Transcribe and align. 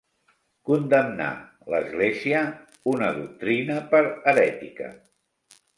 Condemnar, 0.69 1.27
l'Església, 1.75 2.41
una 2.95 3.13
doctrina 3.21 3.79
per 3.95 4.05
herètica. 4.13 4.95